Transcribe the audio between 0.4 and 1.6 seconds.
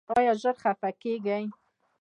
ژر خفه کیږئ؟